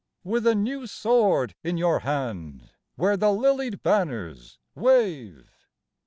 With 0.23 0.47
a 0.47 0.55
new 0.55 0.87
sword 0.87 1.53
in 1.63 1.77
your 1.77 1.99
hand 1.99 2.71
Where 2.95 3.15
the 3.15 3.31
lilied 3.31 3.83
banners 3.83 4.57
wave. 4.73 5.51